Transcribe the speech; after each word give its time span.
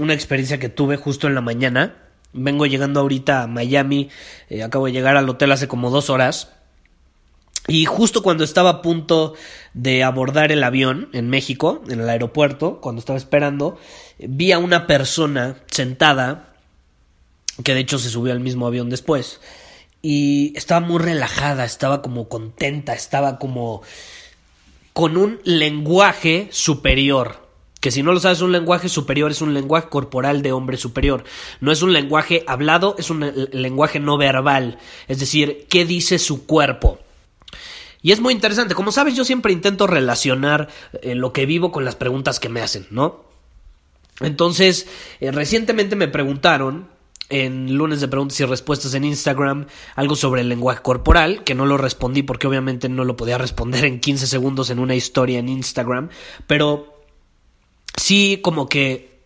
una 0.00 0.14
experiencia 0.14 0.58
que 0.58 0.68
tuve 0.68 0.96
justo 0.96 1.26
en 1.28 1.34
la 1.34 1.40
mañana. 1.40 1.96
Vengo 2.32 2.66
llegando 2.66 3.00
ahorita 3.00 3.42
a 3.42 3.46
Miami, 3.46 4.08
eh, 4.48 4.62
acabo 4.62 4.86
de 4.86 4.92
llegar 4.92 5.16
al 5.16 5.28
hotel 5.28 5.52
hace 5.52 5.68
como 5.68 5.90
dos 5.90 6.10
horas. 6.10 6.52
Y 7.68 7.84
justo 7.84 8.22
cuando 8.22 8.42
estaba 8.42 8.70
a 8.70 8.82
punto 8.82 9.34
de 9.74 10.02
abordar 10.02 10.50
el 10.50 10.64
avión 10.64 11.08
en 11.12 11.28
México, 11.28 11.84
en 11.88 12.00
el 12.00 12.08
aeropuerto, 12.08 12.80
cuando 12.80 13.00
estaba 13.00 13.18
esperando, 13.18 13.78
vi 14.18 14.52
a 14.52 14.58
una 14.58 14.86
persona 14.86 15.56
sentada, 15.70 16.54
que 17.62 17.74
de 17.74 17.80
hecho 17.80 17.98
se 17.98 18.08
subió 18.08 18.32
al 18.32 18.40
mismo 18.40 18.66
avión 18.66 18.88
después, 18.88 19.40
y 20.02 20.56
estaba 20.56 20.84
muy 20.84 20.98
relajada, 20.98 21.64
estaba 21.64 22.00
como 22.00 22.28
contenta, 22.28 22.94
estaba 22.94 23.38
como 23.38 23.82
con 24.94 25.16
un 25.16 25.40
lenguaje 25.44 26.48
superior 26.50 27.49
que 27.80 27.90
si 27.90 28.02
no 28.02 28.12
lo 28.12 28.20
sabes, 28.20 28.42
un 28.42 28.52
lenguaje 28.52 28.88
superior 28.88 29.30
es 29.30 29.40
un 29.40 29.54
lenguaje 29.54 29.88
corporal 29.88 30.42
de 30.42 30.52
hombre 30.52 30.76
superior. 30.76 31.24
No 31.60 31.72
es 31.72 31.82
un 31.82 31.92
lenguaje 31.92 32.44
hablado, 32.46 32.94
es 32.98 33.10
un 33.10 33.48
lenguaje 33.52 34.00
no 34.00 34.18
verbal. 34.18 34.78
Es 35.08 35.18
decir, 35.18 35.66
¿qué 35.68 35.86
dice 35.86 36.18
su 36.18 36.46
cuerpo? 36.46 36.98
Y 38.02 38.12
es 38.12 38.20
muy 38.20 38.34
interesante. 38.34 38.74
Como 38.74 38.92
sabes, 38.92 39.14
yo 39.14 39.24
siempre 39.24 39.52
intento 39.52 39.86
relacionar 39.86 40.68
eh, 41.02 41.14
lo 41.14 41.32
que 41.32 41.46
vivo 41.46 41.72
con 41.72 41.84
las 41.84 41.96
preguntas 41.96 42.38
que 42.38 42.48
me 42.48 42.60
hacen, 42.60 42.86
¿no? 42.90 43.24
Entonces, 44.20 44.86
eh, 45.20 45.32
recientemente 45.32 45.96
me 45.96 46.08
preguntaron 46.08 46.88
en 47.30 47.74
lunes 47.74 48.00
de 48.00 48.08
preguntas 48.08 48.38
y 48.40 48.44
respuestas 48.44 48.92
en 48.94 49.04
Instagram 49.04 49.66
algo 49.94 50.16
sobre 50.16 50.42
el 50.42 50.48
lenguaje 50.48 50.82
corporal, 50.82 51.44
que 51.44 51.54
no 51.54 51.64
lo 51.64 51.78
respondí 51.78 52.22
porque 52.22 52.46
obviamente 52.46 52.88
no 52.88 53.04
lo 53.04 53.16
podía 53.16 53.38
responder 53.38 53.84
en 53.86 54.00
15 54.00 54.26
segundos 54.26 54.68
en 54.68 54.80
una 54.80 54.94
historia 54.94 55.38
en 55.38 55.48
Instagram, 55.48 56.10
pero 56.46 56.99
sí 58.10 58.40
como 58.42 58.68
que 58.68 59.20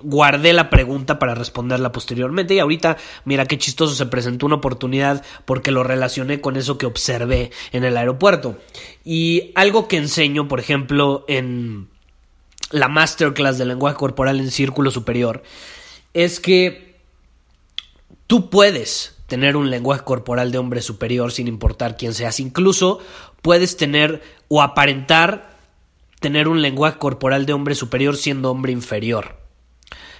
guardé 0.00 0.52
la 0.52 0.70
pregunta 0.70 1.18
para 1.18 1.34
responderla 1.34 1.90
posteriormente 1.90 2.54
y 2.54 2.60
ahorita 2.60 2.98
mira 3.24 3.46
qué 3.46 3.58
chistoso 3.58 3.96
se 3.96 4.06
presentó 4.06 4.46
una 4.46 4.54
oportunidad 4.54 5.24
porque 5.44 5.72
lo 5.72 5.82
relacioné 5.82 6.40
con 6.40 6.56
eso 6.56 6.78
que 6.78 6.86
observé 6.86 7.50
en 7.72 7.82
el 7.82 7.96
aeropuerto. 7.96 8.58
Y 9.04 9.50
algo 9.56 9.88
que 9.88 9.96
enseño 9.96 10.46
por 10.46 10.60
ejemplo 10.60 11.24
en 11.26 11.88
la 12.70 12.86
masterclass 12.86 13.58
de 13.58 13.64
lenguaje 13.64 13.96
corporal 13.96 14.38
en 14.38 14.52
círculo 14.52 14.92
superior 14.92 15.42
es 16.14 16.38
que 16.38 17.00
tú 18.28 18.50
puedes 18.50 19.16
tener 19.26 19.56
un 19.56 19.68
lenguaje 19.68 20.04
corporal 20.04 20.52
de 20.52 20.58
hombre 20.58 20.80
superior 20.80 21.32
sin 21.32 21.48
importar 21.48 21.96
quién 21.96 22.14
seas. 22.14 22.38
Incluso 22.38 23.00
puedes 23.42 23.76
tener 23.76 24.22
o 24.46 24.62
aparentar 24.62 25.55
tener 26.26 26.48
un 26.48 26.60
lenguaje 26.60 26.98
corporal 26.98 27.46
de 27.46 27.52
hombre 27.52 27.76
superior 27.76 28.16
siendo 28.16 28.50
hombre 28.50 28.72
inferior. 28.72 29.36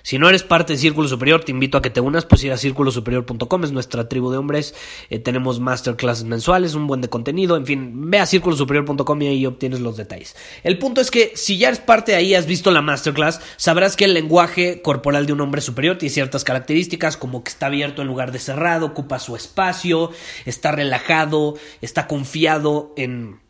Si 0.05 0.21
no 0.21 0.29
eres 0.29 0.45
parte 0.45 0.75
de 0.75 0.79
Círculo 0.79 1.09
Superior, 1.09 1.43
te 1.43 1.51
invito 1.51 1.77
a 1.77 1.83
que 1.83 1.91
te 1.91 2.01
unas, 2.01 2.25
pues 2.25 2.45
ir 2.45 2.53
a 2.53 2.57
círculosuperior.com, 2.57 3.65
es 3.65 3.73
nuestra 3.73 4.09
tribu 4.09 4.31
de 4.31 4.39
hombres, 4.39 4.73
eh, 5.11 5.19
tenemos 5.19 5.59
masterclasses 5.59 6.25
mensuales, 6.25 6.77
un 6.77 6.87
buen 6.87 7.01
de 7.01 7.09
contenido, 7.09 7.57
en 7.57 7.67
fin, 7.67 8.09
ve 8.09 8.21
a 8.21 8.27
círculosuperior.com 8.27 9.23
y 9.23 9.27
ahí 9.27 9.47
obtienes 9.47 9.81
los 9.81 9.97
detalles. 9.97 10.37
El 10.63 10.79
punto 10.79 11.01
es 11.01 11.11
que 11.11 11.33
si 11.35 11.59
ya 11.59 11.67
eres 11.67 11.81
parte 11.81 12.13
de 12.13 12.19
ahí, 12.19 12.37
has 12.37 12.47
visto 12.47 12.71
la 12.71 12.83
masterclass, 12.83 13.41
sabrás 13.57 13.97
que 13.97 14.05
el 14.05 14.15
lenguaje 14.15 14.81
corporal 14.81 15.27
de 15.27 15.33
un 15.33 15.41
hombre 15.41 15.61
superior 15.61 15.99
tiene 15.99 16.15
ciertas 16.15 16.45
características, 16.45 17.17
como 17.17 17.43
que 17.43 17.51
está 17.51 17.67
abierto 17.67 18.01
en 18.01 18.07
lugar 18.07 18.31
de 18.31 18.39
cerrado, 18.39 18.87
ocupa 18.87 19.19
su 19.19 19.35
espacio, 19.35 20.13
está 20.45 20.71
relajado, 20.71 21.57
está 21.81 22.07
confiado 22.07 22.95
en 22.97 23.41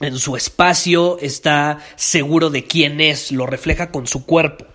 en 0.00 0.18
su 0.18 0.36
espacio, 0.36 1.18
está 1.20 1.78
seguro 1.96 2.50
de 2.50 2.64
quién 2.64 3.00
es, 3.00 3.32
lo 3.32 3.46
refleja 3.46 3.90
con 3.90 4.06
su 4.06 4.24
cuerpo. 4.24 4.66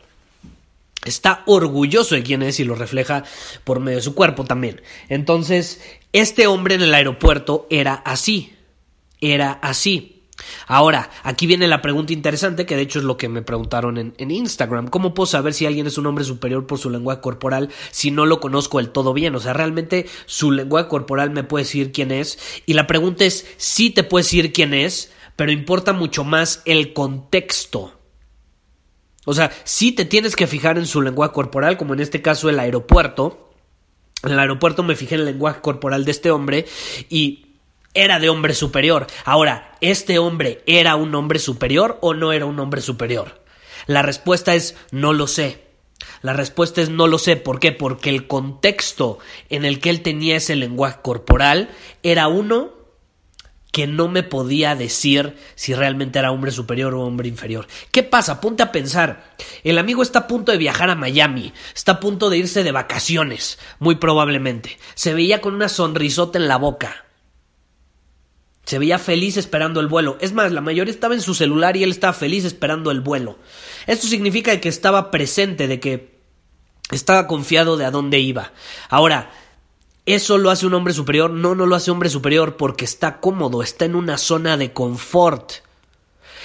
Está 1.04 1.44
orgulloso 1.46 2.16
de 2.16 2.24
quién 2.24 2.42
es 2.42 2.60
y 2.60 2.64
lo 2.64 2.76
refleja 2.76 3.24
por 3.64 3.80
medio 3.80 3.98
de 3.98 4.04
su 4.04 4.16
cuerpo 4.16 4.44
también. 4.44 4.82
Entonces, 5.10 5.82
este 6.14 6.48
hombre 6.48 6.76
en 6.76 6.82
el 6.82 6.94
aeropuerto 6.94 7.68
era 7.70 7.94
así. 7.94 8.56
Era 9.22 9.52
así. 9.52 10.15
Ahora, 10.68 11.10
aquí 11.24 11.48
viene 11.48 11.68
la 11.68 11.82
pregunta 11.82 12.14
interesante, 12.14 12.66
que 12.66 12.76
de 12.76 12.82
hecho 12.84 13.00
es 13.00 13.06
lo 13.06 13.18
que 13.18 13.30
me 13.30 13.42
preguntaron 13.42 13.98
en, 13.98 14.32
Instagram. 14.32 14.88
¿Cómo 14.88 15.14
puedo 15.14 15.28
saber 15.28 15.54
si 15.54 15.66
alguien 15.66 15.88
es 15.88 15.98
un 15.98 16.06
hombre 16.06 16.24
superior 16.24 16.66
por 16.68 16.80
su 16.80 16.90
lenguaje 16.90 17.22
corporal 17.22 17.70
si 17.92 18.12
no 18.12 18.26
lo 18.26 18.40
conozco 18.40 18.78
del 18.78 18.90
todo 18.90 19.14
bien? 19.14 19.36
O 19.36 19.40
sea, 19.40 19.54
realmente 19.54 20.08
su 20.26 20.52
lenguaje 20.52 20.88
corporal 20.88 21.32
me 21.32 21.44
puede 21.44 21.66
decir 21.66 21.92
quién 21.92 22.12
es. 22.12 22.40
Y 22.66 22.74
la 22.74 22.88
pregunta 22.88 23.26
es, 23.26 23.46
si 23.58 23.90
te 23.90 24.04
puede 24.04 24.24
decir 24.24 24.54
quién 24.54 24.74
es, 24.74 25.12
pero 25.36 25.52
importa 25.52 25.94
mucho 25.94 26.24
más 26.24 26.62
el 26.66 26.94
contexto. 26.94 27.94
O 29.26 29.34
sea, 29.34 29.52
si 29.64 29.92
te 29.92 30.06
tienes 30.06 30.36
que 30.36 30.48
fijar 30.48 30.78
en 30.78 30.86
su 30.86 31.02
lenguaje 31.02 31.34
corporal, 31.34 31.78
como 31.78 31.94
en 31.94 32.00
este 32.00 32.22
caso 32.22 32.50
el 32.50 32.60
aeropuerto. 32.60 33.52
En 34.24 34.32
el 34.32 34.40
aeropuerto 34.40 34.82
me 34.82 34.96
fijé 34.96 35.16
en 35.16 35.22
el 35.22 35.28
lenguaje 35.28 35.62
corporal 35.62 36.06
de 36.06 36.12
este 36.12 36.32
hombre 36.32 36.66
y 37.10 37.45
era 37.96 38.20
de 38.20 38.30
hombre 38.30 38.54
superior. 38.54 39.08
Ahora, 39.24 39.76
¿este 39.82 40.20
hombre 40.20 40.62
era 40.68 40.96
un 40.96 41.16
hombre 41.16 41.40
superior 41.40 41.98
o 42.02 42.14
no 42.14 42.32
era 42.32 42.46
un 42.46 42.60
hombre 42.60 42.82
superior? 42.82 43.44
La 43.88 44.02
respuesta 44.02 44.54
es 44.54 44.76
no 44.92 45.14
lo 45.14 45.28
sé. 45.28 45.64
La 46.22 46.34
respuesta 46.34 46.82
es 46.82 46.90
no 46.90 47.08
lo 47.08 47.18
sé. 47.18 47.36
¿Por 47.36 47.60
qué? 47.60 47.72
Porque 47.72 48.10
el 48.10 48.28
contexto 48.28 49.20
en 49.50 49.66
el 49.66 49.80
que 49.80 49.90
él 49.90 50.02
tenía 50.02 50.36
ese 50.36 50.56
lenguaje 50.56 51.00
corporal 51.02 51.70
era 52.04 52.28
uno 52.28 52.76
que 53.72 53.88
no 53.88 54.08
me 54.08 54.24
podía 54.24 54.74
decir 54.74 55.36
si 55.56 55.74
realmente 55.74 56.18
era 56.18 56.32
hombre 56.32 56.52
superior 56.52 56.94
o 56.94 57.02
hombre 57.02 57.28
inferior. 57.28 57.68
¿Qué 57.92 58.04
pasa? 58.04 58.40
Ponte 58.40 58.64
a 58.64 58.72
pensar. 58.72 59.36
El 59.66 59.78
amigo 59.78 60.02
está 60.02 60.20
a 60.20 60.28
punto 60.28 60.54
de 60.54 60.58
viajar 60.58 60.90
a 60.90 60.96
Miami, 60.96 61.52
está 61.76 61.94
a 61.94 62.00
punto 62.00 62.30
de 62.30 62.38
irse 62.38 62.64
de 62.64 62.72
vacaciones, 62.72 63.60
muy 63.80 63.96
probablemente. 63.96 64.80
Se 64.94 65.14
veía 65.14 65.42
con 65.42 65.54
una 65.56 65.68
sonrisota 65.68 66.40
en 66.40 66.48
la 66.48 66.56
boca. 66.56 67.05
Se 68.66 68.80
veía 68.80 68.98
feliz 69.00 69.38
esperando 69.38 69.80
el 69.80 69.88
vuelo. 69.88 70.18
Es 70.22 70.34
más, 70.34 70.52
la 70.52 70.62
mayoría 70.62 70.92
estaba 70.94 71.14
en 71.14 71.22
su 71.22 71.34
celular 71.36 71.78
y 71.78 71.84
él 71.84 71.92
estaba 71.92 72.14
feliz 72.14 72.46
esperando 72.46 72.92
el 72.92 73.02
vuelo. 73.02 73.38
Esto 73.86 74.08
significa 74.08 74.60
que 74.60 74.70
estaba 74.70 75.12
presente, 75.12 75.68
de 75.68 75.80
que 75.80 76.20
estaba 76.92 77.28
confiado 77.28 77.78
de 77.78 77.86
a 77.86 77.92
dónde 77.92 78.20
iba. 78.20 78.54
Ahora, 78.90 79.30
¿Eso 80.06 80.38
lo 80.38 80.52
hace 80.52 80.68
un 80.68 80.76
hombre 80.76 80.94
superior? 80.94 81.32
No, 81.32 81.56
no 81.56 81.66
lo 81.66 81.76
hace 81.76 81.90
hombre 81.90 82.10
superior 82.10 82.58
porque 82.58 82.86
está 82.86 83.20
cómodo, 83.20 83.64
está 83.64 83.86
en 83.86 83.96
una 83.96 84.20
zona 84.20 84.56
de 84.56 84.72
confort. 84.72 85.52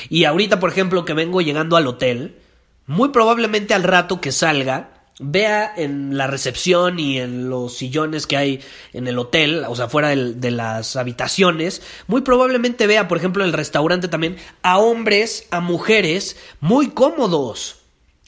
Y 0.08 0.24
ahorita, 0.24 0.58
por 0.60 0.70
ejemplo, 0.70 1.04
que 1.04 1.12
vengo 1.12 1.42
llegando 1.42 1.76
al 1.76 1.86
hotel, 1.86 2.38
muy 2.86 3.10
probablemente 3.10 3.74
al 3.74 3.82
rato 3.82 4.18
que 4.18 4.32
salga, 4.32 4.99
vea 5.20 5.72
en 5.76 6.16
la 6.16 6.26
recepción 6.26 6.98
y 6.98 7.18
en 7.18 7.50
los 7.50 7.76
sillones 7.76 8.26
que 8.26 8.36
hay 8.36 8.60
en 8.92 9.06
el 9.06 9.18
hotel, 9.18 9.64
o 9.68 9.76
sea, 9.76 9.88
fuera 9.88 10.08
de, 10.08 10.50
las 10.50 10.96
habitaciones, 10.96 11.82
muy 12.06 12.22
probablemente 12.22 12.86
vea, 12.86 13.06
por 13.06 13.18
ejemplo, 13.18 13.44
en 13.44 13.50
el 13.50 13.52
restaurante 13.52 14.08
también, 14.08 14.36
a 14.62 14.78
hombres, 14.78 15.46
a 15.50 15.60
mujeres 15.60 16.36
muy 16.60 16.88
cómodos. 16.88 17.79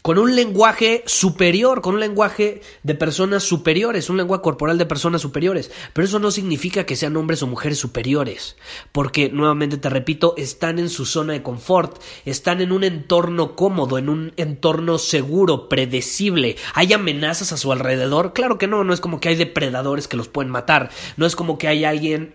Con 0.02 0.18
un 0.18 0.34
lenguaje 0.34 1.04
superior, 1.06 1.80
con 1.80 1.94
un 1.94 2.00
lenguaje 2.00 2.60
de 2.82 2.94
personas 2.96 3.44
superiores, 3.44 4.10
un 4.10 4.16
lenguaje 4.16 4.42
corporal 4.42 4.76
de 4.76 4.86
personas 4.86 5.22
superiores. 5.22 5.70
Pero 5.92 6.06
eso 6.06 6.18
no 6.18 6.32
significa 6.32 6.84
que 6.84 6.96
sean 6.96 7.16
hombres 7.16 7.42
o 7.42 7.46
mujeres 7.46 7.78
superiores, 7.78 8.56
porque 8.90 9.30
nuevamente 9.30 9.78
te 9.78 9.88
repito, 9.88 10.34
están 10.36 10.80
en 10.80 10.88
su 10.88 11.06
zona 11.06 11.34
de 11.34 11.42
confort, 11.42 12.02
están 12.24 12.60
en 12.60 12.72
un 12.72 12.82
entorno 12.82 13.54
cómodo, 13.54 13.96
en 13.96 14.08
un 14.08 14.32
entorno 14.36 14.98
seguro, 14.98 15.68
predecible. 15.68 16.56
¿Hay 16.74 16.92
amenazas 16.92 17.52
a 17.52 17.56
su 17.56 17.70
alrededor? 17.70 18.32
Claro 18.32 18.58
que 18.58 18.66
no, 18.66 18.82
no 18.82 18.92
es 18.92 19.00
como 19.00 19.20
que 19.20 19.28
hay 19.28 19.36
depredadores 19.36 20.08
que 20.08 20.16
los 20.16 20.28
pueden 20.28 20.50
matar, 20.50 20.90
no 21.16 21.26
es 21.26 21.36
como 21.36 21.58
que 21.58 21.68
hay 21.68 21.84
alguien 21.84 22.34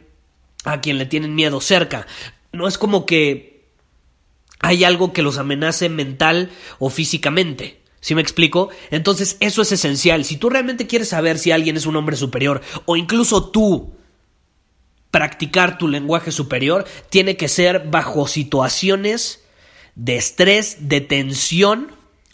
a 0.64 0.80
quien 0.80 0.98
le 0.98 1.06
tienen 1.06 1.36
miedo 1.36 1.60
cerca, 1.60 2.08
no 2.54 2.68
es 2.68 2.78
como 2.78 3.06
que 3.06 3.56
hay 4.59 4.83
algo 4.83 5.13
que 5.13 5.21
los 5.21 5.38
amenace 5.38 5.89
mental 5.89 6.50
o 6.80 6.89
físicamente. 6.89 7.81
¿Sí 8.00 8.15
me 8.15 8.21
explico? 8.21 8.69
Entonces 8.92 9.38
eso 9.39 9.62
es 9.62 9.71
esencial. 9.71 10.24
Si 10.24 10.38
tú 10.38 10.50
realmente 10.50 10.88
quieres 10.88 11.09
saber 11.09 11.39
si 11.39 11.51
alguien 11.51 11.77
es 11.77 11.86
un 11.86 11.95
hombre 11.95 12.15
superior 12.15 12.62
o 12.86 12.95
incluso 12.95 13.50
tú 13.50 13.95
practicar 15.12 15.77
tu 15.77 15.88
lenguaje 15.88 16.31
superior, 16.31 16.86
tiene 17.09 17.38
que 17.38 17.48
ser 17.48 17.88
bajo 17.88 18.27
situaciones 18.27 19.44
de 19.95 20.15
estrés, 20.15 20.88
de 20.88 21.01
tensión 21.01 21.92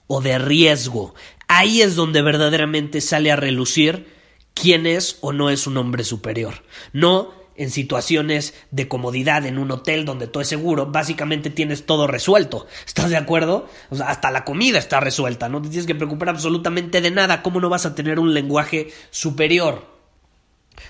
o 0.07 0.21
de 0.21 0.37
riesgo. 0.37 1.15
Ahí 1.47 1.81
es 1.81 1.95
donde 1.95 2.21
verdaderamente 2.21 2.99
sale 2.99 3.31
a 3.31 3.35
relucir 3.35 4.07
quién 4.53 4.85
es 4.85 5.17
o 5.21 5.33
no 5.33 5.49
es 5.49 5.65
un 5.65 5.77
hombre 5.77 6.03
superior. 6.03 6.63
No 6.91 7.42
en 7.55 7.71
situaciones 7.71 8.53
de 8.71 8.87
comodidad 8.87 9.45
en 9.45 9.57
un 9.57 9.71
hotel 9.71 10.05
donde 10.05 10.27
todo 10.27 10.41
es 10.41 10.49
seguro, 10.49 10.87
básicamente 10.87 11.49
tienes 11.49 11.85
todo 11.85 12.07
resuelto. 12.07 12.67
¿Estás 12.85 13.09
de 13.09 13.17
acuerdo? 13.17 13.67
O 13.89 13.95
sea, 13.95 14.09
hasta 14.09 14.31
la 14.31 14.43
comida 14.43 14.79
está 14.79 14.99
resuelta, 14.99 15.49
no 15.49 15.61
te 15.61 15.69
tienes 15.69 15.87
que 15.87 15.95
preocupar 15.95 16.29
absolutamente 16.29 17.01
de 17.01 17.11
nada. 17.11 17.41
¿Cómo 17.41 17.59
no 17.59 17.69
vas 17.69 17.85
a 17.85 17.95
tener 17.95 18.19
un 18.19 18.33
lenguaje 18.33 18.91
superior? 19.11 19.93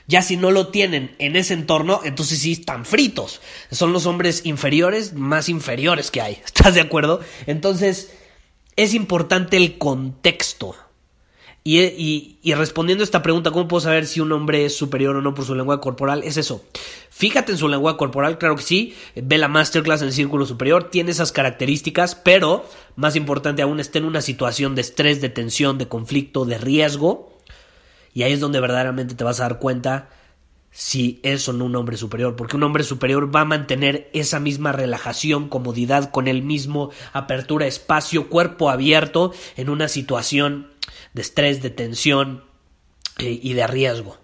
Ya 0.08 0.22
si 0.22 0.38
no 0.38 0.52
lo 0.52 0.68
tienen 0.68 1.16
en 1.20 1.36
ese 1.36 1.54
entorno, 1.54 2.02
entonces 2.04 2.40
sí 2.40 2.54
están 2.54 2.86
fritos. 2.86 3.42
Son 3.72 3.94
los 3.94 4.06
hombres 4.06 4.46
inferiores 4.46 5.14
más 5.14 5.50
inferiores 5.50 6.12
que 6.12 6.22
hay. 6.22 6.34
¿Estás 6.46 6.76
de 6.76 6.82
acuerdo? 6.82 7.22
Entonces, 7.46 8.14
es 8.76 8.94
importante 8.94 9.58
el 9.58 9.78
contexto. 9.78 10.76
Y, 11.66 12.40
respondiendo 12.56 13.04
a 13.04 13.06
esta 13.06 13.24
pregunta, 13.24 13.52
¿cómo 13.52 13.70
puedo 13.70 13.80
saber 13.80 14.06
si 14.06 14.20
un 14.20 14.34
hombre 14.34 14.66
es 14.66 14.76
superior 14.76 15.16
o 15.16 15.22
no 15.22 15.34
por 15.34 15.46
su 15.46 15.56
lenguaje 15.56 15.80
corporal? 15.80 16.22
Es 16.24 16.36
eso. 16.36 16.66
Fíjate 17.10 17.54
en 17.54 17.58
su 17.58 17.70
lenguaje 17.70 17.98
corporal, 17.98 18.38
claro 18.38 18.58
que 18.58 18.64
sí. 18.64 18.96
Ve 19.16 19.38
la 19.38 19.48
masterclass 19.48 20.02
en 20.02 20.08
el 20.08 20.14
círculo 20.14 20.46
superior, 20.46 20.90
tiene 20.90 21.12
esas 21.12 21.32
características, 21.32 22.16
pero 22.16 22.66
más 22.98 23.16
importante 23.16 23.62
aún, 23.62 23.80
está 23.80 24.00
en 24.00 24.06
una 24.06 24.22
situación 24.22 24.76
de 24.76 24.82
estrés, 24.82 25.22
de 25.22 25.30
tensión, 25.30 25.78
de 25.78 25.88
conflicto, 25.88 26.44
de 26.44 26.58
riesgo. 26.58 27.32
Y 28.14 28.24
ahí 28.24 28.34
es 28.34 28.42
donde 28.42 28.60
verdaderamente 28.60 29.16
te 29.16 29.24
vas 29.24 29.40
a 29.40 29.44
dar 29.44 29.60
cuenta 29.60 30.10
si 30.70 31.20
es 31.22 31.48
o 31.48 31.54
no 31.54 31.66
un 31.66 31.76
hombre 31.76 31.98
superior, 31.98 32.36
porque 32.36 32.58
un 32.58 32.64
hombre 32.64 32.84
superior 32.84 33.34
va 33.34 33.42
a 33.42 33.46
mantener 33.46 34.10
esa 34.14 34.40
misma 34.40 34.72
relajación, 34.72 35.48
comodidad, 35.48 36.10
con 36.10 36.28
el 36.28 36.42
mismo 36.42 36.90
apertura, 37.14 37.68
espacio, 37.68 38.28
cuerpo 38.28 38.72
abierto 38.72 39.34
en 39.56 39.70
una 39.70 39.88
situación 39.88 40.73
de 41.14 41.22
estrés, 41.22 41.62
de 41.62 41.70
tensión 41.70 42.44
eh, 43.20 43.40
y 43.42 43.54
de 43.54 43.68
riesgo. 43.68 44.18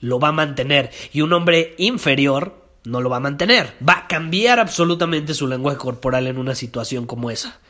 Lo 0.00 0.20
va 0.20 0.28
a 0.28 0.32
mantener. 0.32 0.90
Y 1.12 1.22
un 1.22 1.32
hombre 1.32 1.74
inferior 1.78 2.68
no 2.84 3.00
lo 3.00 3.10
va 3.10 3.16
a 3.16 3.20
mantener. 3.20 3.74
Va 3.86 3.98
a 3.98 4.06
cambiar 4.08 4.60
absolutamente 4.60 5.34
su 5.34 5.46
lenguaje 5.46 5.78
corporal 5.78 6.26
en 6.26 6.38
una 6.38 6.54
situación 6.54 7.06
como 7.06 7.30
esa. 7.30 7.60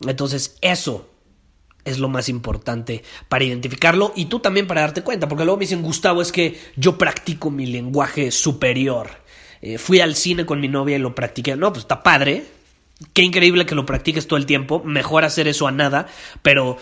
Entonces, 0.00 0.56
eso 0.60 1.08
es 1.84 1.98
lo 1.98 2.08
más 2.08 2.28
importante 2.28 3.04
para 3.28 3.44
identificarlo 3.44 4.12
y 4.16 4.26
tú 4.26 4.40
también 4.40 4.66
para 4.66 4.80
darte 4.80 5.02
cuenta, 5.02 5.28
porque 5.28 5.44
luego 5.44 5.58
me 5.58 5.64
dicen, 5.64 5.82
Gustavo, 5.82 6.22
es 6.22 6.32
que 6.32 6.58
yo 6.76 6.96
practico 6.96 7.50
mi 7.50 7.66
lenguaje 7.66 8.30
superior. 8.30 9.10
Eh, 9.60 9.78
fui 9.78 10.00
al 10.00 10.14
cine 10.14 10.46
con 10.46 10.60
mi 10.60 10.68
novia 10.68 10.96
y 10.96 11.00
lo 11.00 11.14
practiqué. 11.14 11.56
No, 11.56 11.72
pues 11.72 11.84
está 11.84 12.02
padre. 12.02 12.44
Qué 13.12 13.22
increíble 13.22 13.66
que 13.66 13.74
lo 13.74 13.86
practiques 13.86 14.26
todo 14.26 14.38
el 14.38 14.46
tiempo. 14.46 14.82
Mejor 14.84 15.24
hacer 15.24 15.48
eso 15.48 15.66
a 15.66 15.72
nada, 15.72 16.06
pero 16.42 16.78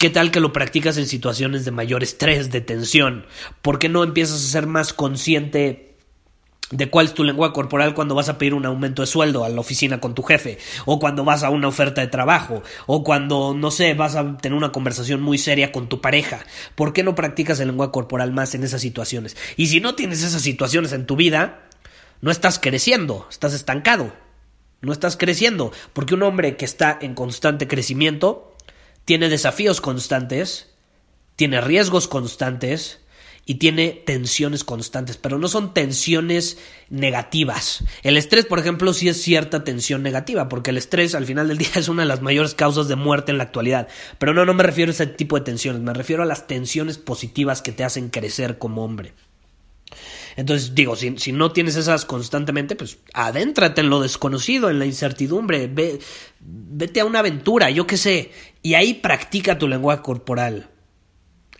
¿Qué 0.00 0.08
tal 0.08 0.30
que 0.30 0.40
lo 0.40 0.54
practicas 0.54 0.96
en 0.96 1.06
situaciones 1.06 1.66
de 1.66 1.72
mayor 1.72 2.02
estrés, 2.02 2.50
de 2.50 2.62
tensión? 2.62 3.26
¿Por 3.60 3.78
qué 3.78 3.90
no 3.90 4.02
empiezas 4.02 4.42
a 4.42 4.50
ser 4.50 4.66
más 4.66 4.94
consciente 4.94 5.94
de 6.70 6.88
cuál 6.88 7.04
es 7.04 7.12
tu 7.12 7.22
lengua 7.22 7.52
corporal 7.52 7.92
cuando 7.92 8.14
vas 8.14 8.30
a 8.30 8.38
pedir 8.38 8.54
un 8.54 8.64
aumento 8.64 9.02
de 9.02 9.06
sueldo 9.06 9.44
a 9.44 9.50
la 9.50 9.60
oficina 9.60 10.00
con 10.00 10.14
tu 10.14 10.22
jefe, 10.22 10.56
o 10.86 10.98
cuando 10.98 11.22
vas 11.22 11.42
a 11.42 11.50
una 11.50 11.68
oferta 11.68 12.00
de 12.00 12.06
trabajo, 12.06 12.62
o 12.86 13.04
cuando, 13.04 13.52
no 13.52 13.70
sé, 13.70 13.92
vas 13.92 14.16
a 14.16 14.38
tener 14.38 14.56
una 14.56 14.72
conversación 14.72 15.20
muy 15.20 15.36
seria 15.36 15.70
con 15.70 15.90
tu 15.90 16.00
pareja. 16.00 16.46
¿Por 16.76 16.94
qué 16.94 17.02
no 17.02 17.14
practicas 17.14 17.60
el 17.60 17.68
lengua 17.68 17.92
corporal 17.92 18.32
más 18.32 18.54
en 18.54 18.64
esas 18.64 18.80
situaciones? 18.80 19.36
Y 19.58 19.66
si 19.66 19.82
no 19.82 19.96
tienes 19.96 20.22
esas 20.22 20.40
situaciones 20.40 20.94
en 20.94 21.04
tu 21.04 21.14
vida, 21.14 21.68
no 22.22 22.30
estás 22.30 22.58
creciendo, 22.58 23.26
estás 23.28 23.52
estancado. 23.52 24.14
No 24.80 24.94
estás 24.94 25.18
creciendo, 25.18 25.72
porque 25.92 26.14
un 26.14 26.22
hombre 26.22 26.56
que 26.56 26.64
está 26.64 26.98
en 27.02 27.14
constante 27.14 27.68
crecimiento 27.68 28.49
tiene 29.04 29.28
desafíos 29.28 29.80
constantes, 29.80 30.74
tiene 31.36 31.60
riesgos 31.60 32.08
constantes 32.08 33.00
y 33.46 33.56
tiene 33.56 34.02
tensiones 34.06 34.62
constantes, 34.62 35.16
pero 35.16 35.38
no 35.38 35.48
son 35.48 35.74
tensiones 35.74 36.58
negativas. 36.88 37.82
El 38.02 38.16
estrés, 38.16 38.46
por 38.46 38.58
ejemplo, 38.58 38.92
sí 38.92 39.08
es 39.08 39.20
cierta 39.20 39.64
tensión 39.64 40.02
negativa, 40.02 40.48
porque 40.48 40.70
el 40.70 40.76
estrés 40.76 41.14
al 41.14 41.26
final 41.26 41.48
del 41.48 41.58
día 41.58 41.70
es 41.74 41.88
una 41.88 42.02
de 42.02 42.08
las 42.08 42.22
mayores 42.22 42.54
causas 42.54 42.88
de 42.88 42.96
muerte 42.96 43.32
en 43.32 43.38
la 43.38 43.44
actualidad. 43.44 43.88
Pero 44.18 44.34
no, 44.34 44.44
no 44.44 44.54
me 44.54 44.62
refiero 44.62 44.90
a 44.90 44.94
ese 44.94 45.06
tipo 45.06 45.36
de 45.36 45.44
tensiones, 45.44 45.82
me 45.82 45.94
refiero 45.94 46.22
a 46.22 46.26
las 46.26 46.46
tensiones 46.46 46.98
positivas 46.98 47.62
que 47.62 47.72
te 47.72 47.84
hacen 47.84 48.10
crecer 48.10 48.58
como 48.58 48.84
hombre. 48.84 49.14
Entonces, 50.36 50.74
digo, 50.74 50.96
si, 50.96 51.32
no 51.32 51.52
tienes 51.52 51.76
esas 51.76 52.04
constantemente, 52.04 52.76
pues 52.76 52.98
adéntrate 53.12 53.80
en 53.80 53.90
lo 53.90 54.00
desconocido, 54.00 54.70
en 54.70 54.78
la 54.78 54.86
incertidumbre, 54.86 55.66
ve, 55.66 55.98
vete 56.40 57.00
a 57.00 57.04
una 57.04 57.20
aventura, 57.20 57.70
yo 57.70 57.86
qué 57.86 57.96
sé, 57.96 58.30
y 58.62 58.74
ahí 58.74 58.94
practica 58.94 59.58
tu 59.58 59.68
lenguaje 59.68 60.02
corporal. 60.02 60.68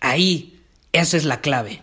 Ahí, 0.01 0.61
esa 0.93 1.17
es 1.17 1.25
la 1.25 1.41
clave. 1.41 1.83